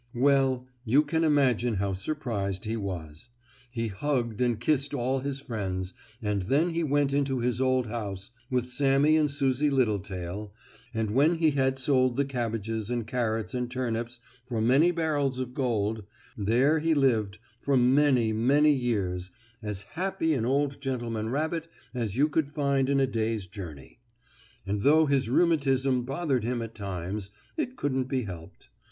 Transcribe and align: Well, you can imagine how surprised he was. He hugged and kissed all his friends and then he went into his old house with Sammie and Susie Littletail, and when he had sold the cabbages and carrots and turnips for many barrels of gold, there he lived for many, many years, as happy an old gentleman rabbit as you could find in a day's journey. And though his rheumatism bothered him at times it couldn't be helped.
Well, 0.15 0.65
you 0.83 1.03
can 1.03 1.23
imagine 1.23 1.75
how 1.75 1.93
surprised 1.93 2.65
he 2.65 2.75
was. 2.75 3.29
He 3.69 3.89
hugged 3.89 4.41
and 4.41 4.59
kissed 4.59 4.95
all 4.95 5.19
his 5.19 5.39
friends 5.39 5.93
and 6.23 6.41
then 6.41 6.71
he 6.71 6.83
went 6.83 7.13
into 7.13 7.37
his 7.39 7.61
old 7.61 7.85
house 7.85 8.31
with 8.49 8.67
Sammie 8.67 9.15
and 9.15 9.29
Susie 9.29 9.69
Littletail, 9.69 10.51
and 10.91 11.11
when 11.11 11.35
he 11.35 11.51
had 11.51 11.77
sold 11.77 12.17
the 12.17 12.25
cabbages 12.25 12.89
and 12.89 13.05
carrots 13.05 13.53
and 13.53 13.69
turnips 13.69 14.19
for 14.43 14.59
many 14.59 14.89
barrels 14.89 15.37
of 15.37 15.53
gold, 15.53 16.03
there 16.35 16.79
he 16.79 16.95
lived 16.95 17.37
for 17.59 17.77
many, 17.77 18.33
many 18.33 18.71
years, 18.71 19.29
as 19.61 19.83
happy 19.83 20.33
an 20.33 20.45
old 20.47 20.81
gentleman 20.81 21.29
rabbit 21.29 21.67
as 21.93 22.15
you 22.15 22.27
could 22.27 22.51
find 22.51 22.89
in 22.89 22.99
a 22.99 23.05
day's 23.05 23.45
journey. 23.45 23.99
And 24.65 24.81
though 24.81 25.05
his 25.05 25.29
rheumatism 25.29 26.05
bothered 26.05 26.43
him 26.43 26.63
at 26.63 26.73
times 26.73 27.29
it 27.55 27.75
couldn't 27.77 28.05
be 28.09 28.23
helped. 28.23 28.69